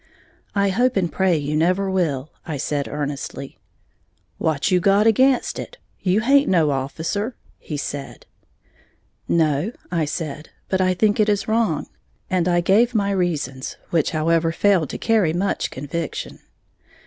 "I 0.55 0.69
hope 0.69 0.97
and 0.97 1.11
pray 1.11 1.37
you 1.37 1.55
never 1.55 1.87
will," 1.87 2.31
I 2.43 2.57
said, 2.57 2.87
earnestly. 2.87 3.59
"What 4.39 4.71
you 4.71 4.79
got 4.79 5.05
again' 5.05 5.43
it, 5.57 5.77
you 5.99 6.21
haint 6.21 6.49
no 6.49 6.71
officer," 6.71 7.35
he 7.59 7.77
said. 7.77 8.25
"No," 9.27 9.71
I 9.91 10.05
said, 10.05 10.49
"but 10.69 10.81
I 10.81 10.95
think 10.95 11.19
it 11.19 11.29
is 11.29 11.47
wrong." 11.47 11.85
And 12.31 12.47
I 12.47 12.61
gave 12.61 12.95
my 12.95 13.11
reasons, 13.11 13.77
which, 13.91 14.09
however, 14.09 14.51
failed 14.51 14.89
to 14.89 14.97
carry 14.97 15.33
much 15.33 15.69
conviction. 15.69 16.39